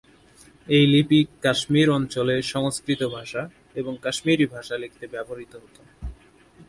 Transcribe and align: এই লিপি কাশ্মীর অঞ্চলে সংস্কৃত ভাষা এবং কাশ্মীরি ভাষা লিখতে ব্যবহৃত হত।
এই 0.67 0.83
লিপি 0.87 1.19
কাশ্মীর 1.43 1.87
অঞ্চলে 1.89 2.35
সংস্কৃত 2.53 3.01
ভাষা 3.07 3.43
এবং 3.75 3.93
কাশ্মীরি 4.01 4.45
ভাষা 4.45 4.75
লিখতে 4.77 5.05
ব্যবহৃত 5.07 5.53
হত। 5.55 5.77